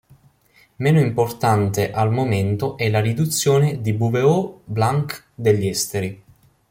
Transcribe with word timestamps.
Meno 0.77 0.99
importante 0.99 1.91
al 1.91 2.09
momento 2.11 2.75
è 2.75 2.89
la 2.89 3.01
Riduzione 3.01 3.81
di 3.81 3.93
Bouveault-Blanc 3.93 5.27
degli 5.35 5.67
esteri. 5.67 6.23